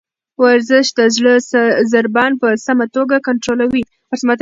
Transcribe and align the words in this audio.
ورزش 0.43 0.87
د 0.99 1.01
زړه 1.15 1.33
ضربان 1.93 2.31
په 2.41 2.47
سمه 2.65 2.85
توګه 2.95 3.15
کنټرولوي. 3.27 3.83